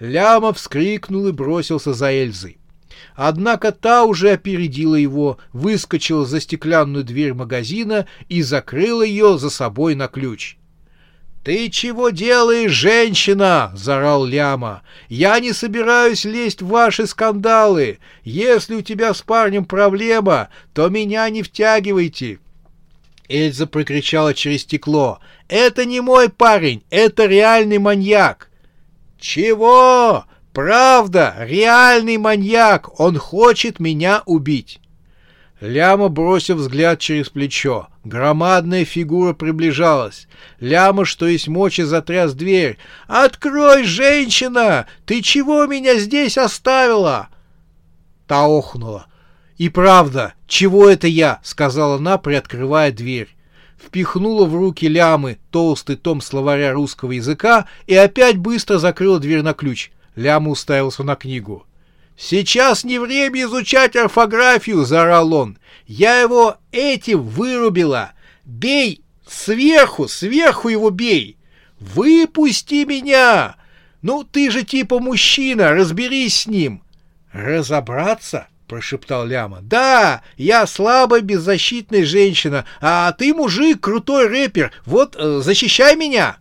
Ляма 0.00 0.52
вскрикнул 0.52 1.26
и 1.26 1.32
бросился 1.32 1.92
за 1.92 2.10
Эльзой. 2.10 2.58
Однако 3.14 3.72
та 3.72 4.04
уже 4.04 4.30
опередила 4.30 4.94
его, 4.94 5.38
выскочила 5.52 6.24
за 6.24 6.40
стеклянную 6.40 7.04
дверь 7.04 7.34
магазина 7.34 8.06
и 8.28 8.42
закрыла 8.42 9.02
ее 9.02 9.38
за 9.38 9.50
собой 9.50 9.94
на 9.94 10.08
ключ. 10.08 10.56
«Ты 11.44 11.70
чего 11.70 12.10
делаешь, 12.10 12.70
женщина?»— 12.70 13.72
заорал 13.74 14.24
Ляма. 14.24 14.82
«Я 15.08 15.40
не 15.40 15.52
собираюсь 15.52 16.24
лезть 16.24 16.62
в 16.62 16.68
ваши 16.68 17.06
скандалы. 17.06 17.98
Если 18.22 18.76
у 18.76 18.82
тебя 18.82 19.12
с 19.12 19.22
парнем 19.22 19.64
проблема, 19.64 20.50
то 20.72 20.88
меня 20.88 21.28
не 21.30 21.42
втягивайте». 21.42 22.38
Эльза 23.28 23.66
прокричала 23.66 24.34
через 24.34 24.62
стекло. 24.62 25.18
«Это 25.48 25.84
не 25.84 26.00
мой 26.00 26.28
парень, 26.28 26.84
это 26.90 27.26
реальный 27.26 27.78
маньяк!» 27.78 28.48
«Чего? 29.18 30.26
Правда, 30.52 31.34
реальный 31.40 32.18
маньяк, 32.18 33.00
он 33.00 33.18
хочет 33.18 33.80
меня 33.80 34.22
убить. 34.26 34.81
Ляма 35.62 36.08
бросил 36.08 36.56
взгляд 36.56 36.98
через 36.98 37.28
плечо. 37.28 37.86
Громадная 38.02 38.84
фигура 38.84 39.32
приближалась. 39.32 40.26
Ляма, 40.58 41.04
что 41.04 41.28
есть 41.28 41.46
мочи, 41.46 41.82
затряс 41.82 42.34
дверь. 42.34 42.78
«Открой, 43.06 43.84
женщина! 43.84 44.86
Ты 45.06 45.22
чего 45.22 45.66
меня 45.66 46.00
здесь 46.00 46.36
оставила?» 46.36 47.28
Та 48.26 48.44
охнула. 48.44 49.06
«И 49.56 49.68
правда, 49.68 50.34
чего 50.48 50.88
это 50.88 51.06
я?»— 51.06 51.38
сказала 51.44 51.94
она, 51.94 52.18
приоткрывая 52.18 52.90
дверь. 52.90 53.28
Впихнула 53.78 54.46
в 54.46 54.56
руки 54.56 54.88
лямы 54.88 55.38
толстый 55.52 55.94
том 55.94 56.20
словаря 56.20 56.72
русского 56.72 57.12
языка 57.12 57.66
и 57.86 57.94
опять 57.94 58.36
быстро 58.36 58.78
закрыла 58.78 59.20
дверь 59.20 59.42
на 59.42 59.54
ключ. 59.54 59.92
Ляма 60.16 60.50
уставился 60.50 61.04
на 61.04 61.14
книгу. 61.14 61.64
«Сейчас 62.16 62.84
не 62.84 62.98
время 62.98 63.42
изучать 63.42 63.96
орфографию!»— 63.96 64.84
заорал 64.84 65.32
он. 65.34 65.58
«Я 65.86 66.20
его 66.20 66.56
этим 66.70 67.22
вырубила! 67.22 68.12
Бей! 68.44 69.02
Сверху, 69.26 70.08
сверху 70.08 70.68
его 70.68 70.90
бей! 70.90 71.36
Выпусти 71.80 72.84
меня! 72.84 73.56
Ну, 74.02 74.24
ты 74.24 74.50
же 74.50 74.62
типа 74.62 74.98
мужчина, 74.98 75.72
разберись 75.72 76.42
с 76.42 76.46
ним!» 76.46 76.82
«Разобраться?»— 77.32 78.46
прошептал 78.68 79.26
Ляма. 79.26 79.58
«Да, 79.62 80.22
я 80.36 80.66
слабая, 80.66 81.22
беззащитная 81.22 82.04
женщина, 82.04 82.64
а 82.80 83.12
ты 83.12 83.34
мужик, 83.34 83.80
крутой 83.80 84.28
рэпер. 84.28 84.72
Вот, 84.84 85.16
э, 85.18 85.40
защищай 85.42 85.96
меня!» 85.96 86.36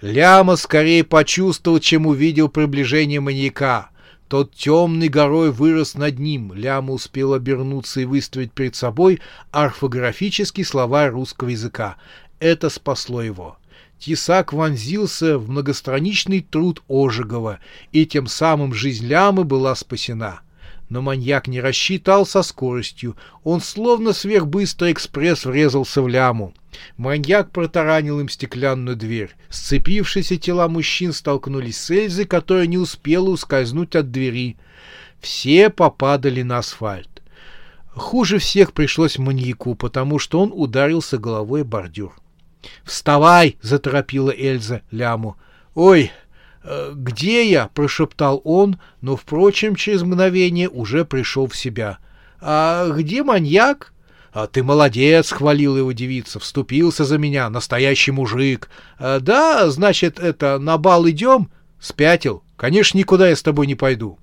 Ляма 0.00 0.56
скорее 0.56 1.04
почувствовал, 1.04 1.78
чем 1.78 2.06
увидел 2.06 2.48
приближение 2.48 3.20
маньяка. 3.20 3.89
Тот 4.30 4.54
темный 4.54 5.08
горой 5.08 5.50
вырос 5.50 5.96
над 5.96 6.20
ним. 6.20 6.52
Ляма 6.54 6.92
успел 6.92 7.34
обернуться 7.34 8.00
и 8.00 8.04
выставить 8.04 8.52
перед 8.52 8.76
собой 8.76 9.18
орфографический 9.50 10.64
словарь 10.64 11.10
русского 11.10 11.48
языка. 11.48 11.96
Это 12.38 12.70
спасло 12.70 13.22
его. 13.22 13.58
Тесак 13.98 14.52
вонзился 14.52 15.36
в 15.36 15.50
многостраничный 15.50 16.46
труд 16.48 16.80
Ожегова, 16.88 17.58
и 17.90 18.06
тем 18.06 18.28
самым 18.28 18.72
жизнь 18.72 19.04
Лямы 19.04 19.42
была 19.42 19.74
спасена. 19.74 20.42
Но 20.90 21.00
маньяк 21.02 21.46
не 21.46 21.60
рассчитал 21.60 22.26
со 22.26 22.42
скоростью. 22.42 23.16
Он 23.44 23.60
словно 23.60 24.12
сверхбыстрый 24.12 24.92
экспресс 24.92 25.46
врезался 25.46 26.02
в 26.02 26.08
ляму. 26.08 26.52
Маньяк 26.96 27.52
протаранил 27.52 28.18
им 28.20 28.28
стеклянную 28.28 28.96
дверь. 28.96 29.30
Сцепившиеся 29.48 30.36
тела 30.36 30.68
мужчин 30.68 31.12
столкнулись 31.12 31.78
с 31.78 31.90
Эльзой, 31.90 32.26
которая 32.26 32.66
не 32.66 32.76
успела 32.76 33.30
ускользнуть 33.30 33.94
от 33.94 34.10
двери. 34.10 34.56
Все 35.20 35.70
попадали 35.70 36.42
на 36.42 36.58
асфальт. 36.58 37.22
Хуже 37.90 38.38
всех 38.38 38.72
пришлось 38.72 39.16
маньяку, 39.16 39.76
потому 39.76 40.18
что 40.18 40.40
он 40.40 40.52
ударился 40.52 41.18
головой 41.18 41.62
бордюр. 41.62 42.12
«Вставай!»— 42.84 43.56
заторопила 43.62 44.30
Эльза 44.36 44.82
ляму. 44.90 45.36
«Ой, 45.74 46.04
«Э, 46.04 46.08
«Где 46.62 47.50
я?»— 47.50 47.68
прошептал 47.74 48.40
он, 48.44 48.78
но, 49.00 49.16
впрочем, 49.16 49.76
через 49.76 50.02
мгновение 50.02 50.68
уже 50.68 51.04
пришел 51.04 51.46
в 51.46 51.56
себя. 51.56 51.98
А 52.40 52.88
где 52.88 53.22
маньяк? 53.22 53.92
А 54.32 54.46
ты 54.46 54.62
молодец, 54.62 55.30
хвалил 55.30 55.76
его 55.76 55.92
девица, 55.92 56.38
вступился 56.38 57.04
за 57.04 57.18
меня, 57.18 57.50
настоящий 57.50 58.12
мужик. 58.12 58.70
А, 58.98 59.20
да, 59.20 59.68
значит, 59.70 60.18
это, 60.18 60.58
на 60.58 60.78
бал 60.78 61.08
идем? 61.08 61.50
Спятил. 61.80 62.42
Конечно, 62.56 62.96
никуда 62.96 63.28
я 63.28 63.36
с 63.36 63.42
тобой 63.42 63.66
не 63.66 63.74
пойду. 63.74 64.18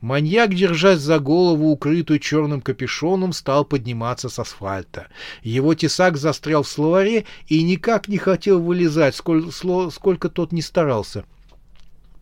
Маньяк, 0.00 0.54
держась 0.54 1.00
за 1.00 1.18
голову, 1.18 1.70
укрытую 1.70 2.18
черным 2.18 2.60
капюшоном, 2.60 3.32
стал 3.32 3.64
подниматься 3.64 4.28
с 4.28 4.38
асфальта. 4.38 5.08
Его 5.42 5.74
тесак 5.74 6.16
застрял 6.16 6.62
в 6.62 6.68
словаре 6.68 7.26
и 7.46 7.62
никак 7.62 8.08
не 8.08 8.18
хотел 8.18 8.60
вылезать, 8.60 9.14
сколько, 9.14 9.50
сколько 9.90 10.28
тот 10.28 10.52
не 10.52 10.62
старался. 10.62 11.24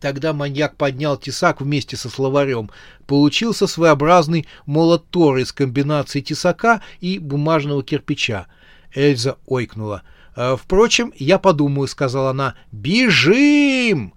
Тогда 0.05 0.33
маньяк 0.33 0.75
поднял 0.75 1.17
тесак 1.17 1.61
вместе 1.61 1.97
со 1.97 2.09
словарем. 2.09 2.69
Получился 3.07 3.65
своеобразный 3.65 4.45
молот 4.67 5.09
Тора 5.09 5.41
из 5.41 5.51
комбинации 5.51 6.21
тесака 6.21 6.83
и 7.01 7.17
бумажного 7.17 7.81
кирпича. 7.81 8.45
Эльза 8.93 9.37
ойкнула. 9.47 10.03
«Э, 10.35 10.57
«Впрочем, 10.61 11.11
я 11.15 11.39
подумаю»,— 11.39 11.87
сказала 11.87 12.29
она. 12.29 12.53
«Бежим!» 12.71 14.13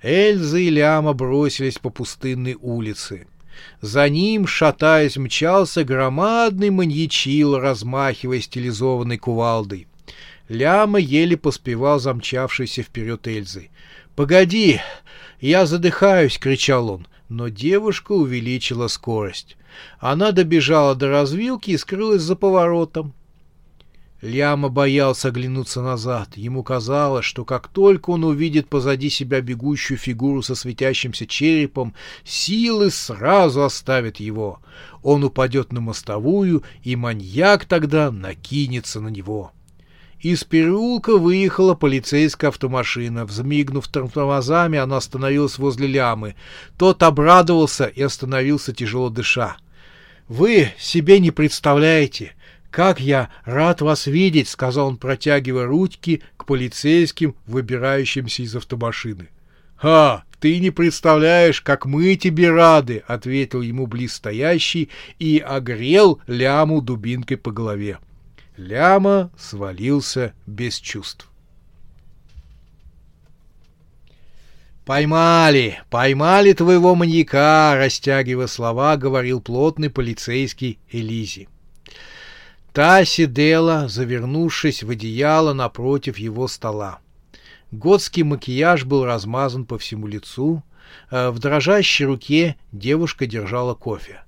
Эльза 0.00 0.58
и 0.58 0.70
Ляма 0.70 1.12
бросились 1.12 1.80
по 1.80 1.90
пустынной 1.90 2.56
улице. 2.60 3.26
За 3.80 4.08
ним, 4.08 4.46
шатаясь, 4.46 5.16
мчался 5.16 5.82
громадный 5.82 6.70
маньячил, 6.70 7.58
размахивая 7.58 8.38
стилизованной 8.38 9.18
кувалдой. 9.18 9.88
Ляма 10.48 11.00
еле 11.00 11.36
поспевал 11.36 11.98
замчавшийся 11.98 12.84
вперед 12.84 13.26
Эльзы. 13.26 13.70
«Погоди! 14.16 14.80
Я 15.40 15.66
задыхаюсь!»— 15.66 16.38
кричал 16.40 16.90
он. 16.90 17.06
Но 17.28 17.48
девушка 17.48 18.12
увеличила 18.12 18.88
скорость. 18.88 19.56
Она 19.98 20.32
добежала 20.32 20.94
до 20.94 21.08
развилки 21.08 21.70
и 21.70 21.78
скрылась 21.78 22.20
за 22.20 22.36
поворотом. 22.36 23.14
Ляма 24.20 24.68
боялся 24.68 25.28
оглянуться 25.28 25.82
назад. 25.82 26.36
Ему 26.36 26.62
казалось, 26.62 27.24
что 27.24 27.44
как 27.44 27.66
только 27.66 28.10
он 28.10 28.22
увидит 28.22 28.68
позади 28.68 29.10
себя 29.10 29.40
бегущую 29.40 29.98
фигуру 29.98 30.42
со 30.42 30.54
светящимся 30.54 31.26
черепом, 31.26 31.94
силы 32.22 32.90
сразу 32.90 33.64
оставят 33.64 34.18
его. 34.18 34.60
Он 35.02 35.24
упадет 35.24 35.72
на 35.72 35.80
мостовую, 35.80 36.62
и 36.84 36.94
маньяк 36.94 37.64
тогда 37.64 38.12
накинется 38.12 39.00
на 39.00 39.08
него. 39.08 39.52
Из 40.22 40.44
переулка 40.44 41.18
выехала 41.18 41.74
полицейская 41.74 42.50
автомашина. 42.50 43.26
Взмигнув 43.26 43.88
тормозами, 43.88 44.78
она 44.78 44.98
остановилась 44.98 45.58
возле 45.58 45.88
лямы. 45.88 46.36
Тот 46.78 47.02
обрадовался 47.02 47.86
и 47.86 48.00
остановился, 48.02 48.72
тяжело 48.72 49.10
дыша. 49.10 49.56
«Вы 50.28 50.68
себе 50.78 51.18
не 51.18 51.32
представляете!» 51.32 52.34
«Как 52.70 53.00
я 53.00 53.28
рад 53.44 53.82
вас 53.82 54.06
видеть!»— 54.06 54.48
сказал 54.48 54.88
он, 54.88 54.96
протягивая 54.96 55.66
ручки 55.66 56.22
к 56.38 56.46
полицейским, 56.46 57.34
выбирающимся 57.46 58.44
из 58.44 58.56
автомашины. 58.56 59.28
«Ха! 59.76 60.24
Ты 60.40 60.58
не 60.58 60.70
представляешь, 60.70 61.60
как 61.60 61.84
мы 61.84 62.14
тебе 62.16 62.50
рады!»— 62.50 63.02
ответил 63.06 63.60
ему 63.60 63.86
близстоящий 63.86 64.88
и 65.18 65.38
огрел 65.38 66.20
ляму 66.26 66.80
дубинкой 66.80 67.36
по 67.36 67.50
голове. 67.50 67.98
Ляма 68.56 69.30
свалился 69.38 70.34
без 70.46 70.78
чувств. 70.78 71.28
«Поймали! 74.84 75.80
Поймали 75.90 76.52
твоего 76.52 76.94
маньяка!»— 76.94 77.74
растягивая 77.76 78.48
слова, 78.48 78.96
говорил 78.96 79.40
плотный 79.40 79.90
полицейский 79.90 80.78
Элизи. 80.90 81.48
Та 82.72 83.04
сидела, 83.04 83.86
завернувшись 83.88 84.82
в 84.82 84.90
одеяло 84.90 85.52
напротив 85.52 86.18
его 86.18 86.48
стола. 86.48 86.98
Готский 87.70 88.22
макияж 88.22 88.84
был 88.84 89.04
размазан 89.04 89.66
по 89.66 89.78
всему 89.78 90.06
лицу. 90.06 90.62
А 91.10 91.30
в 91.30 91.38
дрожащей 91.38 92.04
руке 92.04 92.56
девушка 92.72 93.26
держала 93.26 93.74
кофе. 93.74 94.22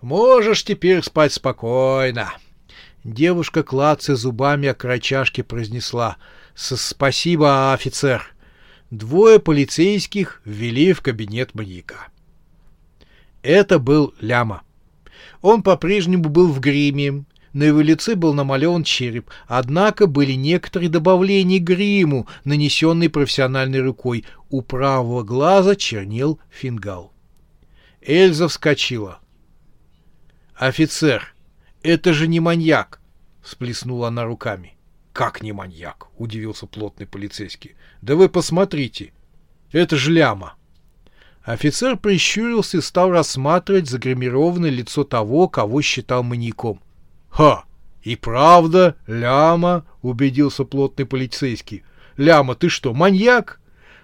«Можешь 0.00 0.64
теперь 0.64 1.02
спать 1.02 1.32
спокойно!» 1.32 2.32
Девушка, 3.06 3.62
клацая 3.62 4.16
зубами 4.16 4.68
о 4.68 4.98
чашки, 4.98 5.42
произнесла 5.42 6.16
«Спасибо, 6.56 7.72
офицер!» 7.72 8.34
Двое 8.90 9.38
полицейских 9.38 10.42
ввели 10.44 10.92
в 10.92 11.02
кабинет 11.02 11.54
маньяка. 11.54 12.08
Это 13.42 13.78
был 13.78 14.12
Ляма. 14.20 14.62
Он 15.40 15.62
по-прежнему 15.62 16.24
был 16.30 16.48
в 16.50 16.58
гриме, 16.58 17.24
на 17.52 17.62
его 17.62 17.80
лице 17.80 18.16
был 18.16 18.34
намалеван 18.34 18.82
череп, 18.82 19.30
однако 19.46 20.08
были 20.08 20.32
некоторые 20.32 20.88
добавления 20.88 21.60
к 21.60 21.62
гриму, 21.62 22.26
нанесенные 22.42 23.08
профессиональной 23.08 23.82
рукой. 23.82 24.24
У 24.50 24.62
правого 24.62 25.22
глаза 25.22 25.76
чернел 25.76 26.40
фингал. 26.50 27.12
Эльза 28.02 28.48
вскочила. 28.48 29.20
«Офицер, 30.56 31.35
это 31.82 32.12
же 32.12 32.28
не 32.28 32.40
маньяк!»— 32.40 33.00
всплеснула 33.42 34.08
она 34.08 34.24
руками. 34.24 34.76
«Как 35.12 35.42
не 35.42 35.52
маньяк?»— 35.52 36.08
удивился 36.18 36.66
плотный 36.66 37.06
полицейский. 37.06 37.76
«Да 38.02 38.16
вы 38.16 38.28
посмотрите! 38.28 39.12
Это 39.72 39.96
же 39.96 40.12
ляма!» 40.12 40.54
Офицер 41.42 41.96
прищурился 41.96 42.78
и 42.78 42.80
стал 42.80 43.10
рассматривать 43.10 43.88
загримированное 43.88 44.70
лицо 44.70 45.04
того, 45.04 45.48
кого 45.48 45.80
считал 45.80 46.22
маньяком. 46.22 46.80
«Ха! 47.30 47.64
И 48.02 48.16
правда, 48.16 48.96
Ляма!»— 49.06 49.84
убедился 50.02 50.64
плотный 50.64 51.06
полицейский. 51.06 51.84
«Ляма, 52.16 52.54
ты 52.56 52.68
что, 52.68 52.92
маньяк?» 52.92 53.60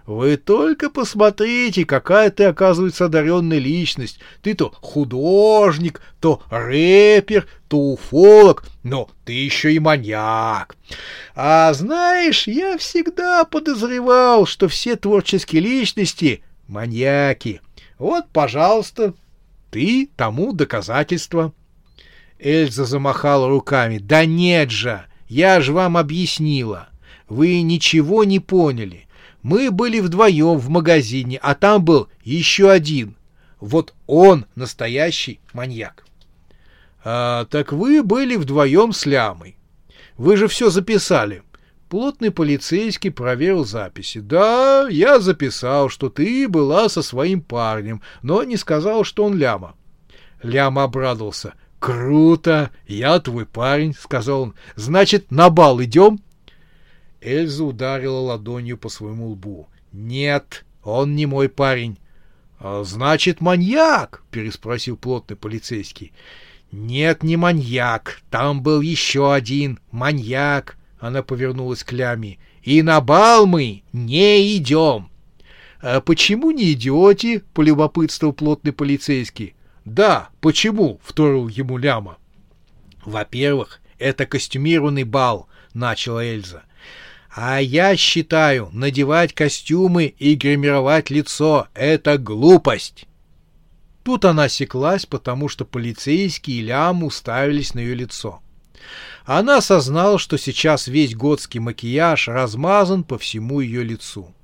Вы 0.06 0.36
только 0.36 0.90
посмотрите, 0.90 1.84
какая 1.84 2.30
ты, 2.30 2.44
оказывается, 2.44 3.04
одаренная 3.04 3.58
личность. 3.58 4.18
Ты 4.42 4.54
то 4.54 4.72
художник, 4.80 6.00
то 6.20 6.42
рэпер, 6.50 7.46
то 7.68 7.78
уфолог, 7.78 8.64
но 8.82 9.08
ты 9.24 9.32
еще 9.32 9.72
и 9.72 9.78
маньяк. 9.78 10.76
А 11.34 11.72
знаешь, 11.72 12.48
я 12.48 12.78
всегда 12.78 13.44
подозревал, 13.44 14.46
что 14.46 14.68
все 14.68 14.96
творческие 14.96 15.62
личности— 15.62 16.42
маньяки. 16.66 17.60
Вот, 17.98 18.26
пожалуйста, 18.32 19.14
ты 19.70 20.10
тому 20.16 20.52
доказательство. 20.52 21.52
Эльза 22.42 22.84
замахала 22.84 23.48
руками. 23.48 23.98
«Да 23.98 24.24
нет 24.24 24.70
же! 24.70 25.04
Я 25.28 25.60
же 25.60 25.72
вам 25.72 25.96
объяснила. 25.96 26.88
Вы 27.28 27.62
ничего 27.62 28.24
не 28.24 28.40
поняли. 28.40 29.06
Мы 29.42 29.70
были 29.70 30.00
вдвоем 30.00 30.58
в 30.58 30.68
магазине, 30.68 31.38
а 31.42 31.54
там 31.54 31.84
был 31.84 32.08
еще 32.22 32.70
один. 32.70 33.16
Вот 33.60 33.94
он 34.06 34.46
настоящий 34.54 35.40
маньяк». 35.52 36.04
А, 37.04 37.46
«Так 37.46 37.72
вы 37.72 38.02
были 38.02 38.36
вдвоем 38.36 38.92
с 38.92 39.06
Лямой. 39.06 39.56
Вы 40.16 40.36
же 40.36 40.48
все 40.48 40.70
записали». 40.70 41.42
Плотный 41.88 42.30
полицейский 42.30 43.10
проверил 43.10 43.66
записи. 43.66 44.20
«Да, 44.20 44.88
я 44.88 45.20
записал, 45.20 45.90
что 45.90 46.08
ты 46.08 46.48
была 46.48 46.88
со 46.88 47.02
своим 47.02 47.42
парнем, 47.42 48.00
но 48.22 48.42
не 48.44 48.56
сказал, 48.56 49.04
что 49.04 49.24
он 49.24 49.36
Ляма». 49.36 49.74
Ляма 50.42 50.84
обрадовался. 50.84 51.52
«Круто! 51.78 52.70
Я 52.86 53.18
твой 53.18 53.44
парень»,— 53.44 53.94
сказал 53.98 54.42
он. 54.42 54.54
«Значит, 54.74 55.30
на 55.30 55.50
бал 55.50 55.82
идем?» 55.82 56.20
Эльза 57.22 57.64
ударила 57.64 58.18
ладонью 58.18 58.76
по 58.76 58.88
своему 58.88 59.30
лбу. 59.30 59.68
«Нет, 59.92 60.64
он 60.82 61.14
не 61.14 61.26
мой 61.26 61.48
парень». 61.48 61.98
«А 62.58 62.84
«Значит, 62.84 63.40
маньяк?»— 63.40 64.22
переспросил 64.30 64.96
плотный 64.96 65.36
полицейский. 65.36 66.12
«Нет, 66.70 67.22
не 67.22 67.36
маньяк. 67.36 68.20
Там 68.30 68.62
был 68.62 68.80
еще 68.80 69.32
один. 69.32 69.78
Маньяк». 69.90 70.76
Она 70.98 71.22
повернулась 71.22 71.82
к 71.82 71.92
Ляме. 71.92 72.38
«И 72.62 72.82
на 72.82 73.00
бал 73.00 73.46
мы 73.46 73.82
не 73.92 74.56
идем». 74.56 75.10
«А 75.80 76.00
почему 76.00 76.52
не 76.52 76.72
идете?»— 76.72 77.42
полюбопытствовал 77.54 78.32
плотный 78.32 78.72
полицейский. 78.72 79.54
«Да, 79.84 80.30
почему?»— 80.40 81.00
вторил 81.04 81.48
ему 81.48 81.76
Ляма. 81.76 82.18
«Во-первых, 83.04 83.80
это 83.98 84.26
костюмированный 84.26 85.02
бал»,— 85.02 85.48
начала 85.74 86.24
Эльза. 86.24 86.62
«А 87.34 87.60
я 87.60 87.96
считаю, 87.96 88.68
надевать 88.72 89.32
костюмы 89.32 90.14
и 90.18 90.34
гримировать 90.34 91.08
лицо— 91.08 91.66
это 91.74 92.18
глупость». 92.18 93.06
Тут 94.04 94.26
она 94.26 94.44
осеклась, 94.44 95.06
потому 95.06 95.48
что 95.48 95.64
полицейские 95.64 96.58
и 96.58 96.62
Лям 96.62 97.04
уставились 97.04 97.72
на 97.72 97.78
ее 97.78 97.94
лицо. 97.94 98.40
Она 99.24 99.58
осознала, 99.58 100.18
что 100.18 100.36
сейчас 100.36 100.88
весь 100.88 101.14
готский 101.14 101.60
макияж 101.60 102.28
размазан 102.28 103.02
по 103.02 103.16
всему 103.16 103.60
ее 103.60 103.82
лицу. 103.82 104.34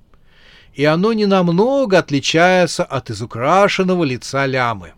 И 0.73 0.85
оно 0.85 1.13
ненамного 1.13 1.99
отличается 1.99 2.85
от 2.85 3.11
изукрашенного 3.11 4.05
лица 4.05 4.47
Лямы. 4.47 4.95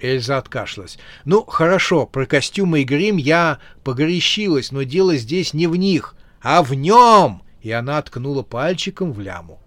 Эльза 0.00 0.38
откашлялась. 0.38 0.98
«Ну, 1.26 1.44
хорошо, 1.44 2.06
про 2.06 2.26
костюмы 2.26 2.80
и 2.80 2.84
грим 2.84 3.18
я 3.18 3.58
погорячилась, 3.84 4.72
но 4.72 4.82
дело 4.82 5.16
здесь 5.16 5.52
не 5.52 5.66
в 5.66 5.76
них, 5.76 6.16
а 6.42 6.62
в 6.62 6.74
нем!» 6.74 7.42
И 7.60 7.70
она 7.70 8.00
ткнула 8.02 8.42
пальчиком 8.42 9.12
в 9.12 9.20
ляму. 9.20 9.60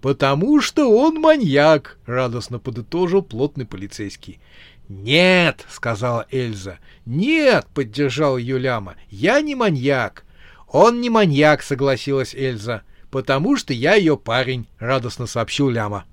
«Потому 0.00 0.60
что 0.60 0.90
он 0.90 1.20
маньяк!»— 1.20 1.98
радостно 2.06 2.58
подытожил 2.58 3.22
плотный 3.22 3.66
полицейский. 3.66 4.40
«Нет!»— 4.88 5.66
сказала 5.68 6.26
Эльза. 6.30 6.78
«Нет!»— 7.04 7.66
поддержал 7.74 8.38
ее 8.38 8.58
Ляма. 8.58 8.94
«Я 9.10 9.40
не 9.40 9.54
маньяк!» 9.54 10.24
«Он 10.68 11.00
не 11.00 11.10
маньяк!»— 11.10 11.62
согласилась 11.64 12.34
Эльза. 12.34 12.82
«Потому 13.10 13.56
что 13.56 13.72
я 13.72 13.94
ее 13.94 14.16
парень!»— 14.16 14.68
радостно 14.78 15.26
сообщил 15.26 15.68
Ляма. 15.70 16.04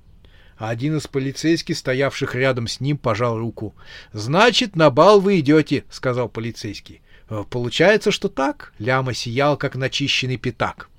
Один 0.58 0.98
из 0.98 1.08
полицейских, 1.08 1.78
стоявших 1.78 2.34
рядом 2.36 2.67
с 2.67 2.80
ним, 2.80 2.98
пожал 2.98 3.38
руку. 3.38 3.76
«Значит, 4.13 4.76
на 4.76 4.89
бал 4.89 5.19
вы 5.19 5.39
идете»,— 5.39 5.84
сказал 5.89 6.30
полицейский. 6.30 7.02
«Получается, 7.27 8.11
что 8.11 8.29
так?»— 8.29 8.73
Ляма 8.79 9.13
сиял, 9.13 9.57
как 9.57 9.75
начищенный 9.75 10.38
пятак. 10.38 10.89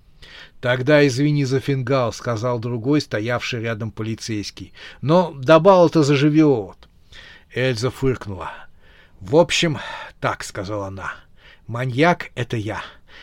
«Тогда 0.61 1.07
извини 1.07 1.45
за 1.45 1.61
фингал»,— 1.61 2.13
сказал 2.15 2.59
другой, 2.59 3.01
стоявший 3.01 3.61
рядом 3.61 3.91
полицейский. 3.91 4.73
«Но 5.01 5.33
до 5.33 5.61
бала-то 5.61 6.03
заживет». 6.03 6.89
Эльза 7.55 7.91
фыркнула. 7.91 8.51
«В 9.21 9.37
общем, 9.37 9.79
так»,— 10.21 10.43
сказала 10.45 10.89
она. 10.89 11.15
«Маньяк— 11.67 12.31
это 12.35 12.57
я. 12.57 12.83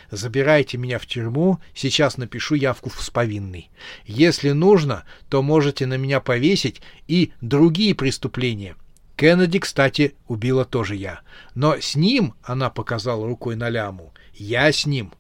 Забирайте 0.09 0.77
меня 0.77 0.99
в 0.99 1.05
тюрьму, 1.05 1.59
сейчас 1.73 2.17
напишу 2.17 2.55
явку 2.55 2.89
в 2.89 3.01
сповинный. 3.01 3.69
Если 4.05 4.51
нужно, 4.51 5.05
то 5.29 5.41
можете 5.41 5.85
на 5.85 5.97
меня 5.97 6.19
повесить 6.19 6.81
и 7.07 7.33
другие 7.41 7.95
преступления. 7.95 8.75
Кеннеди, 9.15 9.60
кстати, 9.60 10.15
убила 10.28 10.65
тоже 10.65 10.95
я. 10.95 11.21
Но 11.56 11.80
с 11.80 11.95
ним,— 11.95 12.34
она 12.43 12.69
показала 12.69 13.28
рукой 13.28 13.56
на 13.56 13.69
ляму,— 13.69 14.13
я 14.34 14.71
с 14.71 14.86
ним 14.86 15.13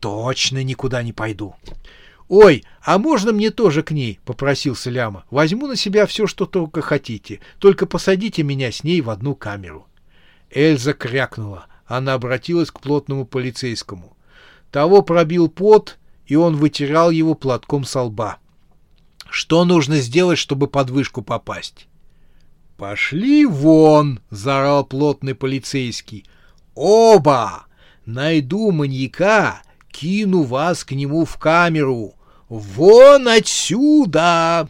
точно 0.00 0.62
никуда 0.64 1.02
не 1.02 1.12
пойду. 1.12 1.54
«Ой, 2.28 2.64
а 2.82 2.98
можно 2.98 3.32
мне 3.32 3.50
тоже 3.50 3.82
к 3.84 3.92
ней?»— 3.92 4.18
попросился 4.24 4.90
Ляма. 4.90 5.24
«Возьму 5.30 5.68
на 5.68 5.76
себя 5.76 6.06
все, 6.06 6.26
что 6.26 6.44
только 6.44 6.82
хотите. 6.82 7.40
Только 7.58 7.86
посадите 7.86 8.42
меня 8.42 8.72
с 8.72 8.82
ней 8.82 9.00
в 9.00 9.10
одну 9.10 9.36
камеру». 9.36 9.86
Эльза 10.50 10.92
крякнула. 10.92 11.66
Она 11.86 12.14
обратилась 12.14 12.72
к 12.72 12.80
плотному 12.80 13.26
полицейскому. 13.26 14.16
Того 14.72 15.02
пробил 15.02 15.48
пот, 15.48 15.98
и 16.26 16.34
он 16.34 16.56
вытирал 16.56 17.10
его 17.12 17.34
платком 17.34 17.84
со 17.84 18.02
лба. 18.02 18.38
«Что 19.30 19.64
нужно 19.64 19.98
сделать, 19.98 20.38
чтобы 20.38 20.66
под 20.66 20.90
вышку 20.90 21.22
попасть?» 21.22 21.86
«Пошли 22.76 23.46
вон!»— 23.46 24.20
заорал 24.30 24.84
плотный 24.84 25.34
полицейский. 25.34 26.26
«Оба! 26.74 27.66
Найду 28.04 28.70
маньяка, 28.70 29.62
кину 29.90 30.42
вас 30.42 30.84
к 30.84 30.92
нему 30.92 31.24
в 31.24 31.38
камеру. 31.38 32.14
Вон 32.48 33.28
отсюда!» 33.28 34.68